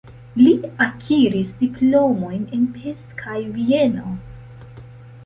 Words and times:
Li 0.37 0.51
akiris 0.85 1.51
diplomojn 1.59 2.47
en 2.59 2.63
Pest 2.79 3.13
kaj 3.21 3.37
Vieno. 3.59 4.15